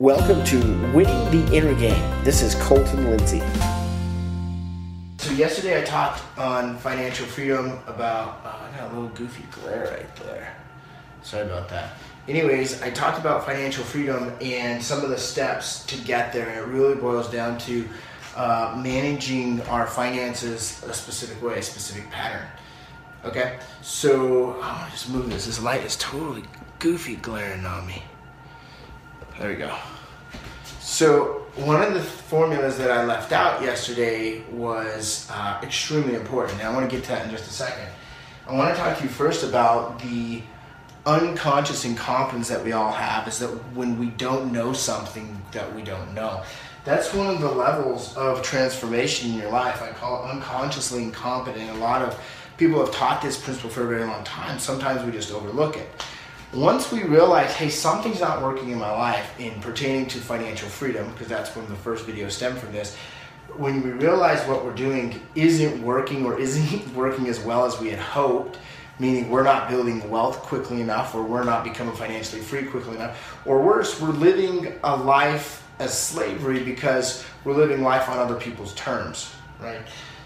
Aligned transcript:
Welcome 0.00 0.42
to 0.44 0.56
Winning 0.94 1.30
the 1.30 1.54
Inner 1.54 1.74
Game. 1.74 2.24
This 2.24 2.40
is 2.40 2.54
Colton 2.54 3.10
Lindsay. 3.10 3.42
So 5.18 5.30
yesterday 5.32 5.78
I 5.78 5.84
talked 5.84 6.22
on 6.38 6.78
financial 6.78 7.26
freedom 7.26 7.78
about. 7.86 8.40
Oh, 8.42 8.66
I 8.66 8.78
got 8.78 8.90
a 8.90 8.94
little 8.94 9.10
goofy 9.10 9.44
glare 9.50 9.90
right 9.90 10.16
there. 10.24 10.56
Sorry 11.22 11.44
about 11.44 11.68
that. 11.68 11.92
Anyways, 12.26 12.80
I 12.80 12.88
talked 12.88 13.18
about 13.18 13.44
financial 13.44 13.84
freedom 13.84 14.32
and 14.40 14.82
some 14.82 15.04
of 15.04 15.10
the 15.10 15.18
steps 15.18 15.84
to 15.84 15.96
get 15.98 16.32
there, 16.32 16.48
and 16.48 16.58
it 16.58 16.64
really 16.74 16.94
boils 16.94 17.30
down 17.30 17.58
to 17.58 17.86
uh, 18.36 18.80
managing 18.82 19.60
our 19.68 19.86
finances 19.86 20.82
a 20.84 20.94
specific 20.94 21.42
way, 21.42 21.58
a 21.58 21.62
specific 21.62 22.10
pattern. 22.10 22.46
Okay, 23.26 23.58
so 23.82 24.52
I'm 24.62 24.86
oh, 24.86 24.88
just 24.92 25.10
move 25.10 25.28
this. 25.28 25.44
This 25.44 25.62
light 25.62 25.84
is 25.84 25.96
totally 25.96 26.44
goofy 26.78 27.16
glaring 27.16 27.66
on 27.66 27.86
me. 27.86 28.02
There 29.40 29.48
we 29.48 29.56
go. 29.56 29.74
So 30.80 31.46
one 31.56 31.80
of 31.82 31.94
the 31.94 32.02
formulas 32.02 32.76
that 32.76 32.90
I 32.90 33.06
left 33.06 33.32
out 33.32 33.62
yesterday 33.62 34.42
was 34.50 35.26
uh, 35.32 35.58
extremely 35.62 36.14
important, 36.14 36.58
and 36.58 36.68
I 36.68 36.74
want 36.74 36.88
to 36.90 36.94
get 36.94 37.04
to 37.04 37.12
that 37.12 37.24
in 37.24 37.30
just 37.30 37.48
a 37.48 37.52
second. 37.54 37.88
I 38.46 38.52
want 38.52 38.76
to 38.76 38.78
talk 38.78 38.98
to 38.98 39.02
you 39.02 39.08
first 39.08 39.42
about 39.42 39.98
the 40.00 40.42
unconscious 41.06 41.86
incompetence 41.86 42.50
that 42.50 42.62
we 42.62 42.72
all 42.72 42.92
have 42.92 43.26
is 43.26 43.38
that 43.38 43.48
when 43.74 43.98
we 43.98 44.08
don't 44.08 44.52
know 44.52 44.74
something 44.74 45.40
that 45.52 45.74
we 45.74 45.80
don't 45.80 46.12
know. 46.12 46.42
That's 46.84 47.14
one 47.14 47.34
of 47.34 47.40
the 47.40 47.50
levels 47.50 48.14
of 48.18 48.42
transformation 48.42 49.30
in 49.30 49.38
your 49.38 49.50
life. 49.50 49.80
I 49.80 49.88
call 49.92 50.22
it 50.22 50.32
unconsciously 50.32 51.02
incompetent. 51.02 51.70
A 51.70 51.80
lot 51.80 52.02
of 52.02 52.22
people 52.58 52.84
have 52.84 52.94
taught 52.94 53.22
this 53.22 53.40
principle 53.42 53.70
for 53.70 53.84
a 53.84 53.88
very 53.88 54.04
long 54.04 54.22
time. 54.22 54.58
Sometimes 54.58 55.02
we 55.02 55.12
just 55.12 55.32
overlook 55.32 55.78
it 55.78 55.88
once 56.52 56.90
we 56.90 57.04
realize, 57.04 57.52
hey, 57.52 57.68
something's 57.68 58.20
not 58.20 58.42
working 58.42 58.70
in 58.70 58.78
my 58.78 58.90
life 58.90 59.38
in 59.38 59.60
pertaining 59.60 60.06
to 60.08 60.18
financial 60.18 60.68
freedom, 60.68 61.08
because 61.12 61.28
that's 61.28 61.54
when 61.54 61.66
the 61.68 61.76
first 61.76 62.04
video 62.04 62.28
stemmed 62.28 62.58
from 62.58 62.72
this, 62.72 62.96
when 63.56 63.82
we 63.82 63.90
realize 63.90 64.40
what 64.48 64.64
we're 64.64 64.74
doing 64.74 65.20
isn't 65.34 65.80
working 65.82 66.24
or 66.24 66.38
isn't 66.38 66.94
working 66.94 67.28
as 67.28 67.38
well 67.40 67.64
as 67.64 67.78
we 67.80 67.88
had 67.88 68.00
hoped, 68.00 68.58
meaning 68.98 69.30
we're 69.30 69.44
not 69.44 69.68
building 69.68 70.08
wealth 70.10 70.38
quickly 70.42 70.80
enough, 70.80 71.14
or 71.14 71.22
we're 71.22 71.44
not 71.44 71.62
becoming 71.62 71.94
financially 71.94 72.42
free 72.42 72.64
quickly 72.64 72.96
enough, 72.96 73.38
or 73.46 73.62
worse, 73.62 74.00
we're 74.00 74.08
living 74.08 74.72
a 74.82 74.96
life 74.96 75.66
as 75.78 75.96
slavery 75.96 76.62
because 76.62 77.24
we're 77.44 77.54
living 77.54 77.82
life 77.82 78.08
on 78.08 78.18
other 78.18 78.34
people's 78.34 78.74
terms, 78.74 79.32
right? 79.60 79.80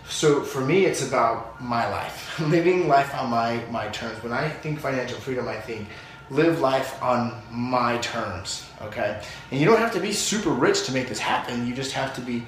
So 0.09 0.43
for 0.43 0.61
me, 0.61 0.85
it's 0.87 1.07
about 1.07 1.61
my 1.63 1.89
life, 1.89 2.39
living 2.49 2.89
life 2.89 3.15
on 3.15 3.31
my, 3.31 3.63
my 3.71 3.89
terms. 3.89 4.23
When 4.23 4.33
I 4.33 4.49
think 4.49 4.81
financial 4.81 5.19
freedom, 5.19 5.49
I 5.49 5.61
think 5.61 5.89
live 6.31 6.61
life 6.61 7.01
on 7.03 7.43
my 7.51 7.99
terms, 7.99 8.67
okay? 8.83 9.23
And 9.51 9.61
you 9.61 9.67
don't 9.67 9.79
have 9.79 9.93
to 9.93 10.01
be 10.01 10.13
super 10.13 10.51
rich 10.51 10.85
to 10.87 10.93
make 10.93 11.09
this 11.09 11.19
happen. 11.19 11.67
You 11.67 11.75
just 11.75 11.93
have 11.93 12.15
to 12.15 12.21
be 12.21 12.45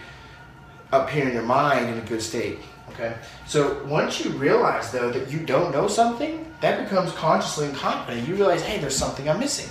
up 0.93 1.11
here 1.11 1.27
in 1.27 1.35
your 1.35 1.43
mind 1.43 1.91
in 1.91 1.99
a 1.99 2.03
good 2.03 2.23
state, 2.23 2.59
okay? 2.91 3.17
So 3.47 3.85
once 3.85 4.25
you 4.25 4.31
realize, 4.31 4.91
though, 4.93 5.11
that 5.11 5.31
you 5.31 5.41
don't 5.41 5.73
know 5.73 5.89
something, 5.89 6.51
that 6.61 6.83
becomes 6.83 7.13
consciously 7.13 7.69
incompetent. 7.69 8.27
You 8.27 8.35
realize, 8.35 8.63
hey, 8.63 8.79
there's 8.79 8.97
something 8.97 9.29
I'm 9.29 9.41
missing. 9.41 9.71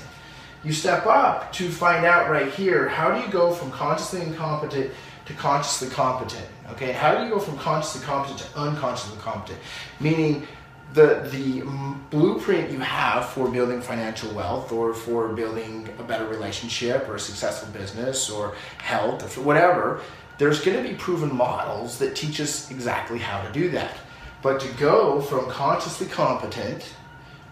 You 0.64 0.72
step 0.72 1.06
up 1.06 1.52
to 1.54 1.70
find 1.70 2.06
out 2.06 2.30
right 2.30 2.52
here, 2.52 2.88
how 2.88 3.16
do 3.16 3.22
you 3.26 3.32
go 3.32 3.54
from 3.54 3.72
consciously 3.72 4.22
incompetent 4.22 4.92
to 5.26 5.34
consciously 5.34 5.90
competent, 5.90 6.46
okay? 6.72 6.92
How 6.92 7.16
do 7.16 7.24
you 7.24 7.30
go 7.30 7.40
from 7.40 7.58
consciously 7.58 8.06
competent 8.06 8.40
to 8.42 8.60
unconsciously 8.60 9.18
competent? 9.20 9.60
Meaning, 10.00 10.48
the 10.94 11.28
the 11.32 11.64
blueprint 12.10 12.72
you 12.72 12.80
have 12.80 13.30
for 13.30 13.50
building 13.50 13.82
financial 13.82 14.32
wealth 14.34 14.72
or 14.72 14.94
for 14.94 15.30
building 15.30 15.90
a 16.00 16.04
better 16.04 16.28
relationship 16.28 17.10
or 17.10 17.16
a 17.16 17.20
successful 17.20 17.68
business 17.74 18.30
or 18.30 18.56
health 18.78 19.38
or 19.38 19.42
whatever 19.42 20.02
there's 20.38 20.60
going 20.62 20.82
to 20.82 20.90
be 20.90 20.96
proven 20.96 21.34
models 21.34 21.98
that 21.98 22.16
teach 22.16 22.42
us 22.42 22.70
exactly 22.70 23.18
how 23.18 23.42
to 23.42 23.52
do 23.54 23.70
that. 23.70 23.96
But 24.42 24.60
to 24.60 24.68
go 24.74 25.22
from 25.22 25.50
consciously 25.50 26.08
competent 26.08 26.94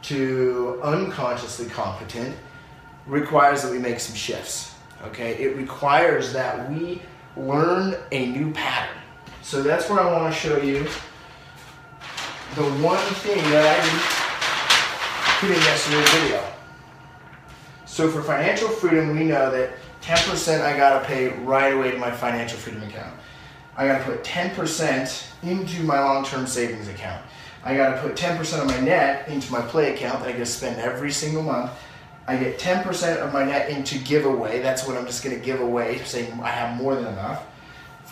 to 0.03 0.81
unconsciously 0.83 1.67
competent 1.67 2.35
requires 3.07 3.63
that 3.63 3.71
we 3.71 3.79
make 3.79 4.01
some 4.01 4.15
shifts 4.15 4.73
okay? 5.05 5.35
It 5.35 5.55
requires 5.55 6.33
that 6.33 6.69
we 6.71 7.01
learn 7.35 7.95
a 8.11 8.27
new 8.27 8.51
pattern. 8.51 8.97
So 9.41 9.61
that's 9.61 9.89
where 9.89 9.99
i 9.99 10.11
want 10.11 10.33
to 10.33 10.39
show 10.39 10.57
you 10.57 10.87
the 12.55 12.63
one 12.83 13.03
thing 13.15 13.41
that 13.49 13.65
I 13.65 13.81
didn't 13.83 14.03
put 15.39 15.49
in 15.49 15.63
yesterday's 15.63 16.09
video. 16.21 16.43
So 17.85 18.09
for 18.11 18.21
financial 18.21 18.69
freedom, 18.69 19.17
we 19.17 19.23
know 19.23 19.49
that 19.49 19.71
10% 20.01 20.61
I 20.61 20.77
gotta 20.77 21.03
pay 21.05 21.29
right 21.29 21.73
away 21.73 21.89
to 21.89 21.97
my 21.97 22.11
financial 22.11 22.59
freedom 22.59 22.83
account. 22.83 23.15
I 23.75 23.87
gotta 23.87 24.03
put 24.03 24.23
10% 24.23 25.25
into 25.41 25.81
my 25.83 25.99
long-term 25.99 26.45
savings 26.45 26.87
account. 26.87 27.25
I 27.63 27.75
gotta 27.75 27.99
put 27.99 28.15
10% 28.15 28.61
of 28.61 28.67
my 28.67 28.79
net 28.81 29.27
into 29.29 29.51
my 29.51 29.61
play 29.61 29.95
account 29.95 30.19
that 30.19 30.29
I 30.29 30.31
get 30.33 30.39
to 30.39 30.45
spend 30.45 30.79
every 30.79 31.11
single 31.11 31.41
month. 31.41 31.71
I 32.27 32.37
get 32.37 32.59
10% 32.59 33.17
of 33.17 33.33
my 33.33 33.45
net 33.45 33.69
into 33.69 33.97
giveaway. 33.97 34.61
That's 34.61 34.87
what 34.87 34.95
I'm 34.95 35.07
just 35.07 35.23
gonna 35.23 35.37
give 35.37 35.59
away, 35.59 36.03
saying 36.03 36.39
I 36.43 36.49
have 36.49 36.77
more 36.77 36.93
than 36.93 37.07
enough. 37.07 37.47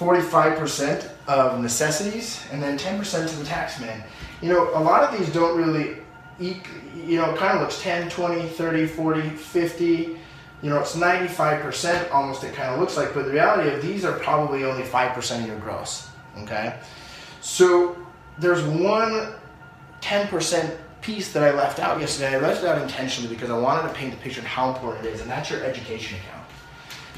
45% 0.02 1.12
of 1.28 1.62
necessities, 1.62 2.44
and 2.52 2.62
then 2.62 2.76
10% 2.76 3.30
to 3.30 3.36
the 3.36 3.46
tax 3.46 3.80
man. 3.80 4.04
You 4.42 4.50
know, 4.50 4.70
a 4.76 4.82
lot 4.82 5.04
of 5.04 5.18
these 5.18 5.32
don't 5.32 5.56
really, 5.56 5.98
you 6.40 7.18
know, 7.18 7.30
it 7.30 7.38
kind 7.38 7.56
of 7.56 7.62
looks 7.62 7.80
10, 7.84 8.10
20, 8.10 8.48
30, 8.48 8.88
40, 8.88 9.30
50. 9.30 10.18
You 10.64 10.70
know, 10.70 10.80
it's 10.80 10.96
95% 10.96 12.12
almost 12.12 12.44
it 12.44 12.56
kind 12.56 12.74
of 12.74 12.80
looks 12.80 12.98
like, 12.98 13.14
but 13.14 13.26
the 13.26 13.32
reality 13.32 13.70
of 13.70 13.84
these 13.84 14.04
are 14.04 14.18
probably 14.18 14.64
only 14.64 14.82
5% 14.82 15.40
of 15.40 15.48
your 15.48 15.60
gross, 15.60 16.10
okay? 16.40 16.80
So 17.42 17.96
there's 18.40 18.64
one 18.64 19.34
10% 20.02 20.78
piece 21.02 21.32
that 21.34 21.44
I 21.44 21.56
left 21.56 21.80
out 21.80 22.00
yesterday. 22.00 22.38
I 22.38 22.40
left 22.40 22.64
it 22.64 22.70
out 22.70 22.82
intentionally 22.82 23.34
because 23.34 23.52
I 23.52 23.58
wanted 23.58 23.88
to 23.88 23.94
paint 23.94 24.12
the 24.12 24.18
picture 24.18 24.40
of 24.40 24.48
how 24.48 24.74
important 24.74 25.06
it 25.06 25.14
is, 25.14 25.22
and 25.22 25.30
that's 25.30 25.52
your 25.52 25.64
education 25.64 26.18
account. 26.18 26.48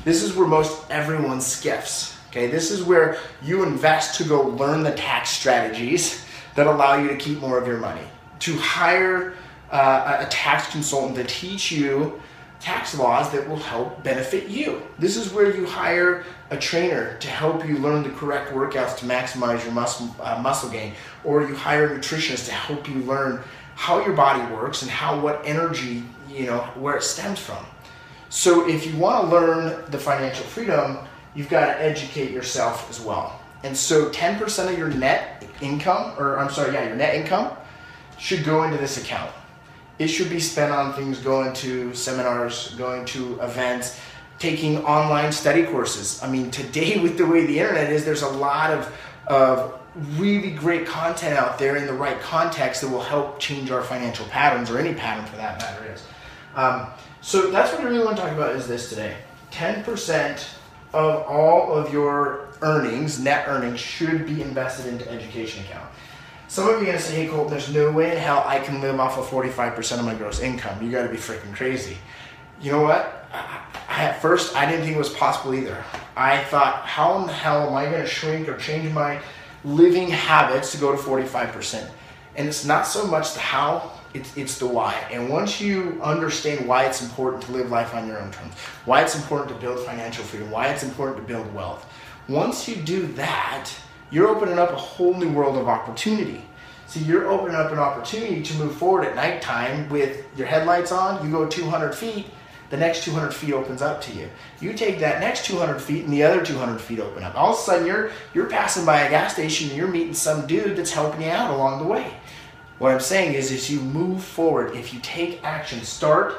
This 0.03 0.21
is 0.21 0.35
where 0.35 0.47
most 0.47 0.89
everyone 0.89 1.39
skips. 1.39 2.17
Okay, 2.33 2.47
this 2.47 2.71
is 2.71 2.81
where 2.81 3.19
you 3.43 3.61
invest 3.61 4.17
to 4.17 4.23
go 4.23 4.41
learn 4.41 4.81
the 4.81 4.91
tax 4.95 5.29
strategies 5.29 6.25
that 6.55 6.65
allow 6.65 6.95
you 6.95 7.07
to 7.09 7.15
keep 7.15 7.39
more 7.39 7.59
of 7.59 7.67
your 7.67 7.77
money. 7.77 8.01
To 8.39 8.57
hire 8.57 9.35
uh, 9.69 10.17
a 10.19 10.25
tax 10.31 10.71
consultant 10.71 11.15
to 11.15 11.25
teach 11.25 11.71
you 11.71 12.19
tax 12.59 12.97
laws 12.97 13.31
that 13.33 13.47
will 13.47 13.57
help 13.57 14.03
benefit 14.03 14.47
you. 14.47 14.81
This 14.97 15.15
is 15.15 15.31
where 15.31 15.55
you 15.55 15.67
hire 15.67 16.25
a 16.49 16.57
trainer 16.57 17.19
to 17.19 17.27
help 17.27 17.67
you 17.67 17.77
learn 17.77 18.01
the 18.01 18.09
correct 18.09 18.51
workouts 18.51 18.97
to 18.97 19.05
maximize 19.05 19.63
your 19.63 19.73
muscle, 19.73 20.15
uh, 20.19 20.41
muscle 20.41 20.71
gain, 20.71 20.93
or 21.23 21.43
you 21.43 21.53
hire 21.53 21.93
a 21.93 21.99
nutritionist 21.99 22.47
to 22.47 22.51
help 22.51 22.89
you 22.89 22.95
learn 23.01 23.43
how 23.75 24.03
your 24.03 24.15
body 24.15 24.41
works 24.51 24.81
and 24.81 24.89
how 24.89 25.19
what 25.19 25.39
energy, 25.45 26.01
you 26.31 26.47
know, 26.47 26.61
where 26.79 26.97
it 26.97 27.03
stems 27.03 27.39
from. 27.39 27.63
So 28.29 28.67
if 28.67 28.87
you 28.87 28.97
want 28.97 29.29
to 29.29 29.35
learn 29.35 29.91
the 29.91 29.99
financial 29.99 30.45
freedom, 30.45 30.97
you've 31.35 31.49
got 31.49 31.65
to 31.67 31.81
educate 31.81 32.31
yourself 32.31 32.89
as 32.89 32.99
well. 32.99 33.39
And 33.63 33.75
so 33.75 34.09
10% 34.09 34.71
of 34.71 34.77
your 34.77 34.89
net 34.89 35.45
income, 35.61 36.13
or 36.17 36.37
I'm 36.37 36.51
sorry, 36.51 36.73
yeah, 36.73 36.87
your 36.87 36.95
net 36.95 37.15
income 37.15 37.55
should 38.17 38.43
go 38.43 38.63
into 38.63 38.77
this 38.77 38.97
account. 38.97 39.31
It 39.99 40.07
should 40.07 40.29
be 40.29 40.39
spent 40.39 40.71
on 40.71 40.93
things 40.93 41.19
going 41.19 41.53
to 41.55 41.93
seminars, 41.93 42.73
going 42.75 43.05
to 43.05 43.39
events, 43.39 43.99
taking 44.39 44.83
online 44.85 45.31
study 45.31 45.63
courses. 45.63 46.21
I 46.21 46.29
mean, 46.29 46.51
today 46.51 46.99
with 47.03 47.17
the 47.17 47.25
way 47.25 47.45
the 47.45 47.59
internet 47.59 47.91
is, 47.91 48.03
there's 48.03 48.23
a 48.23 48.29
lot 48.29 48.71
of, 48.71 48.93
of 49.27 49.79
really 50.17 50.51
great 50.51 50.85
content 50.85 51.37
out 51.37 51.59
there 51.59 51.77
in 51.77 51.85
the 51.85 51.93
right 51.93 52.19
context 52.19 52.81
that 52.81 52.89
will 52.89 53.01
help 53.01 53.39
change 53.39 53.71
our 53.71 53.83
financial 53.83 54.25
patterns 54.27 54.69
or 54.69 54.79
any 54.79 54.93
pattern 54.93 55.25
for 55.25 55.37
that 55.37 55.59
matter 55.59 55.93
is. 55.93 56.03
Um, 56.55 56.87
so 57.21 57.51
that's 57.51 57.71
what 57.71 57.81
I 57.81 57.83
really 57.85 58.03
want 58.03 58.17
to 58.17 58.23
talk 58.23 58.31
about 58.31 58.55
is 58.55 58.67
this 58.67 58.89
today. 58.89 59.15
10% 59.51 60.45
of 60.93 61.23
all 61.27 61.73
of 61.73 61.91
your 61.91 62.49
earnings, 62.61 63.19
net 63.19 63.47
earnings, 63.47 63.79
should 63.79 64.25
be 64.25 64.41
invested 64.41 64.87
into 64.87 65.09
education 65.11 65.63
account. 65.65 65.89
Some 66.47 66.69
of 66.69 66.75
you 66.75 66.83
are 66.83 66.85
gonna 66.85 66.99
say, 66.99 67.25
hey 67.25 67.27
Colt, 67.27 67.49
there's 67.49 67.73
no 67.73 67.91
way 67.91 68.11
in 68.11 68.17
hell 68.17 68.43
I 68.45 68.59
can 68.59 68.79
live 68.79 68.99
off 68.99 69.17
of 69.17 69.25
45% 69.25 69.99
of 69.99 70.05
my 70.05 70.13
gross 70.13 70.39
income. 70.39 70.83
You 70.83 70.91
gotta 70.91 71.09
be 71.09 71.17
freaking 71.17 71.53
crazy. 71.55 71.97
You 72.61 72.71
know 72.71 72.81
what? 72.81 73.27
I, 73.33 74.03
at 74.03 74.21
first, 74.21 74.55
I 74.55 74.65
didn't 74.65 74.85
think 74.85 74.95
it 74.95 74.99
was 74.99 75.09
possible 75.09 75.55
either. 75.55 75.83
I 76.15 76.43
thought, 76.45 76.85
how 76.85 77.19
in 77.19 77.27
the 77.27 77.33
hell 77.33 77.67
am 77.67 77.75
I 77.75 77.85
gonna 77.85 78.05
shrink 78.05 78.47
or 78.47 78.57
change 78.57 78.91
my 78.93 79.19
living 79.63 80.09
habits 80.09 80.71
to 80.73 80.77
go 80.77 80.91
to 80.91 80.97
45%? 80.97 81.89
And 82.35 82.47
it's 82.47 82.65
not 82.65 82.85
so 82.85 83.07
much 83.07 83.33
the 83.33 83.39
how, 83.39 83.91
it's, 84.13 84.35
it's 84.37 84.59
the 84.59 84.67
why. 84.67 84.93
And 85.11 85.29
once 85.29 85.59
you 85.59 85.99
understand 86.03 86.67
why 86.67 86.85
it's 86.85 87.01
important 87.01 87.43
to 87.43 87.51
live 87.51 87.69
life 87.69 87.93
on 87.95 88.07
your 88.07 88.19
own 88.19 88.31
terms, 88.31 88.53
why 88.85 89.01
it's 89.01 89.15
important 89.15 89.49
to 89.49 89.55
build 89.55 89.79
financial 89.85 90.23
freedom, 90.23 90.51
why 90.51 90.67
it's 90.67 90.83
important 90.83 91.17
to 91.17 91.23
build 91.23 91.51
wealth, 91.53 91.85
once 92.27 92.67
you 92.67 92.75
do 92.75 93.07
that, 93.13 93.69
you're 94.11 94.27
opening 94.27 94.59
up 94.59 94.71
a 94.71 94.75
whole 94.75 95.13
new 95.13 95.31
world 95.31 95.57
of 95.57 95.67
opportunity. 95.67 96.43
So 96.87 96.99
you're 96.99 97.27
opening 97.27 97.55
up 97.55 97.71
an 97.71 97.79
opportunity 97.79 98.43
to 98.43 98.57
move 98.57 98.75
forward 98.75 99.05
at 99.05 99.15
nighttime 99.15 99.89
with 99.89 100.25
your 100.37 100.47
headlights 100.47 100.91
on, 100.91 101.25
you 101.25 101.31
go 101.31 101.47
200 101.47 101.93
feet, 101.93 102.27
the 102.69 102.77
next 102.77 103.03
200 103.03 103.31
feet 103.31 103.53
opens 103.53 103.81
up 103.81 104.01
to 104.01 104.13
you. 104.13 104.29
You 104.59 104.73
take 104.73 104.99
that 104.99 105.19
next 105.19 105.45
200 105.45 105.79
feet 105.79 106.05
and 106.05 106.13
the 106.13 106.23
other 106.23 106.43
200 106.43 106.79
feet 106.79 106.99
open 106.99 107.23
up. 107.23 107.35
All 107.35 107.53
of 107.53 107.59
a 107.59 107.61
sudden, 107.61 107.85
you're, 107.85 108.11
you're 108.33 108.47
passing 108.47 108.85
by 108.85 109.01
a 109.01 109.09
gas 109.09 109.33
station 109.33 109.69
and 109.69 109.77
you're 109.77 109.87
meeting 109.87 110.13
some 110.13 110.47
dude 110.47 110.75
that's 110.75 110.91
helping 110.91 111.21
you 111.21 111.29
out 111.29 111.51
along 111.51 111.81
the 111.81 111.87
way. 111.87 112.13
What 112.83 112.91
I'm 112.91 112.99
saying 112.99 113.35
is, 113.35 113.49
as 113.49 113.69
you 113.69 113.79
move 113.79 114.21
forward, 114.21 114.75
if 114.75 114.93
you 114.93 114.99
take 114.99 115.41
action, 115.41 115.81
start 115.83 116.35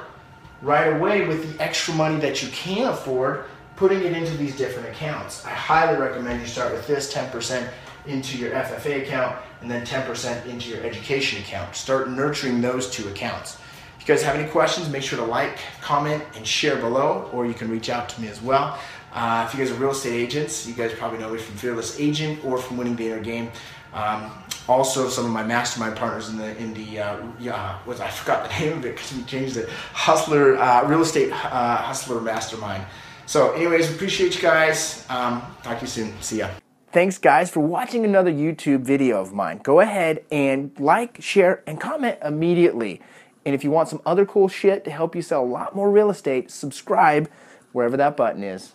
right 0.61 0.93
away 0.93 1.27
with 1.27 1.57
the 1.57 1.65
extra 1.65 1.95
money 1.95 2.21
that 2.21 2.43
you 2.43 2.51
can 2.51 2.89
afford, 2.89 3.47
putting 3.77 4.01
it 4.01 4.13
into 4.13 4.37
these 4.37 4.55
different 4.55 4.87
accounts. 4.91 5.43
I 5.47 5.53
highly 5.53 5.99
recommend 5.99 6.43
you 6.43 6.47
start 6.47 6.73
with 6.73 6.87
this 6.87 7.11
10% 7.15 7.67
into 8.05 8.37
your 8.37 8.51
FFA 8.51 9.05
account 9.05 9.39
and 9.63 9.71
then 9.71 9.87
10% 9.87 10.45
into 10.45 10.69
your 10.69 10.85
education 10.85 11.41
account. 11.41 11.75
Start 11.75 12.11
nurturing 12.11 12.61
those 12.61 12.91
two 12.91 13.09
accounts. 13.09 13.57
If 13.99 14.07
you 14.07 14.15
guys 14.15 14.23
have 14.23 14.37
any 14.37 14.47
questions, 14.47 14.91
make 14.91 15.03
sure 15.03 15.19
to 15.19 15.25
like, 15.25 15.57
comment, 15.81 16.23
and 16.37 16.47
share 16.47 16.77
below, 16.77 17.31
or 17.33 17.47
you 17.47 17.55
can 17.55 17.71
reach 17.71 17.89
out 17.89 18.11
to 18.11 18.21
me 18.21 18.29
as 18.29 18.43
well. 18.43 18.79
Uh, 19.15 19.47
if 19.49 19.57
you 19.57 19.65
guys 19.65 19.75
are 19.75 19.81
real 19.81 19.93
estate 19.93 20.13
agents, 20.13 20.67
you 20.67 20.75
guys 20.75 20.93
probably 20.93 21.21
know 21.21 21.31
me 21.31 21.39
from 21.39 21.57
Fearless 21.57 21.99
Agent 21.99 22.45
or 22.45 22.59
from 22.59 22.77
Winning 22.77 22.97
the 22.97 23.07
Inner 23.07 23.21
Game. 23.21 23.51
Um, 23.95 24.31
also, 24.67 25.09
some 25.09 25.27
of 25.27 25.31
my 25.31 25.43
mastermind 25.43 25.97
partners 25.97 26.31
in 26.31 26.39
the 26.39 26.57
in 26.57 26.73
the 26.73 27.01
uh, 27.01 27.79
was 27.87 28.01
I 28.01 28.09
forgot 28.09 28.49
the 28.49 28.59
name 28.61 28.79
of 28.79 28.87
it 28.87 28.95
because 28.95 29.15
we 29.15 29.23
changed 29.25 29.57
it. 29.57 29.69
Hustler 29.69 30.57
uh, 30.57 30.87
Real 30.89 31.03
Estate 31.03 31.33
uh, 31.33 31.77
Hustler 31.77 32.21
Mastermind. 32.21 32.85
So, 33.27 33.53
anyways, 33.53 33.91
appreciate 33.91 34.35
you 34.37 34.43
guys. 34.43 35.05
Um, 35.09 35.43
talk 35.63 35.79
to 35.79 35.85
you 35.85 35.89
soon. 35.89 36.23
See 36.23 36.39
ya. 36.39 36.51
Thanks, 36.93 37.19
guys, 37.19 37.51
for 37.51 37.61
watching 37.61 38.05
another 38.05 38.31
YouTube 38.31 38.83
video 38.83 39.21
of 39.21 39.33
mine. 39.33 39.59
Go 39.63 39.81
ahead 39.81 40.25
and 40.31 40.71
like, 40.79 41.21
share, 41.21 41.63
and 41.67 41.81
comment 41.81 42.19
immediately. 42.23 43.01
And 43.45 43.55
if 43.55 43.65
you 43.65 43.71
want 43.71 43.89
some 43.89 44.01
other 44.07 44.25
cool 44.25 44.49
shit 44.49 44.85
to 44.85 44.91
help 44.91 45.17
you 45.17 45.23
sell 45.23 45.43
a 45.43 45.45
lot 45.45 45.75
more 45.75 45.91
real 45.91 46.09
estate, 46.09 46.51
subscribe 46.51 47.29
wherever 47.73 47.97
that 47.97 48.17
button 48.17 48.45
is. 48.45 48.75